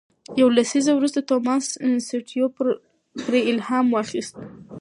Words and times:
یو 0.39 0.47
لسیزه 0.55 0.91
وروسته 0.95 1.19
توماس 1.29 1.65
سټيونز 2.07 2.53
پرې 3.25 3.39
الهام 3.51 3.85
واخیست. 3.91 4.35